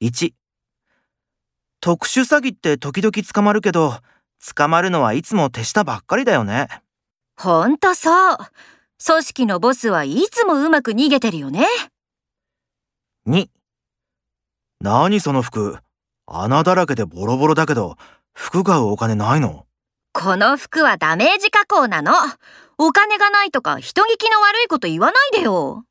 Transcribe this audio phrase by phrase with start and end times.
[0.00, 0.32] 1
[1.80, 3.94] 特殊詐欺って時々捕まるけど、
[4.54, 6.68] 捕まるのはいつも手下ばっかりだよね。
[7.36, 8.36] ほんとそう。
[9.04, 11.66] 組織のボスはいつもうまく逃げてるよね。
[13.26, 13.48] 2
[14.80, 15.78] 何その服
[16.26, 17.96] 穴だらけでボロボロだけど
[18.32, 19.66] 服買うお金ないの？
[20.12, 22.12] この服はダメージ加工なの。
[22.78, 25.84] お金がないとか人聞きの悪いこと言わないでよ。